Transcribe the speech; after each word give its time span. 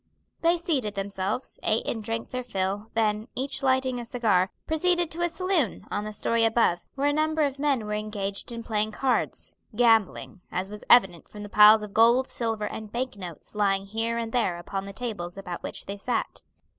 They 0.41 0.57
seated 0.57 0.95
themselves, 0.95 1.59
ate 1.61 1.85
and 1.85 2.03
drank 2.03 2.31
their 2.31 2.43
fill, 2.43 2.87
then, 2.95 3.27
each 3.35 3.61
lighting 3.61 3.99
a 3.99 4.05
cigar, 4.07 4.49
proceeded 4.65 5.11
to 5.11 5.21
a 5.21 5.29
saloon, 5.29 5.85
on 5.91 6.05
the 6.05 6.11
story 6.11 6.43
above, 6.43 6.87
where 6.95 7.05
a 7.05 7.13
number 7.13 7.43
of 7.43 7.59
men 7.59 7.85
were 7.85 7.93
engaged 7.93 8.51
in 8.51 8.63
playing 8.63 8.93
cards 8.93 9.55
gambling, 9.75 10.41
as 10.51 10.71
was 10.71 10.83
evident 10.89 11.29
from 11.29 11.43
the 11.43 11.49
piles 11.49 11.83
of 11.83 11.93
gold, 11.93 12.25
silver, 12.25 12.65
and 12.65 12.91
bank 12.91 13.15
notes 13.15 13.53
lying 13.53 13.85
here 13.85 14.17
and 14.17 14.31
there 14.31 14.57
upon 14.57 14.85
the 14.87 14.91
tables 14.93 15.37
about 15.37 15.61
which 15.61 15.85
they 15.85 15.97
sat. 15.97 16.41